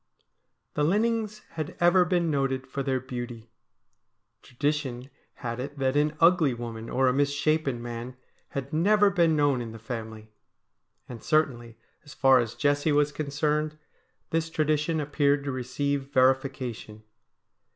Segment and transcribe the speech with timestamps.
[0.73, 3.51] The Linnings had ever been noted for their beauty.
[4.41, 8.15] Tradition had it that an ugly woman or a mis shapen man
[8.49, 10.31] had never been known in the family.
[11.07, 13.77] And certainly, as far as Jessie was concerned,
[14.31, 17.03] this tradition appeared to receive verification.